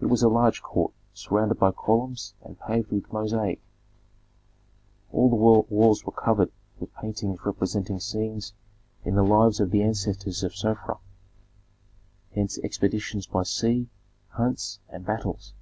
[0.00, 3.60] It was a large court surrounded by columns and paved with mosaic.
[5.12, 8.52] All the walls were covered with paintings representing scenes
[9.04, 10.98] in the lives of the ancestors of Sofra;
[12.34, 13.86] hence expeditions by sea,
[14.30, 15.54] hunts, and battles.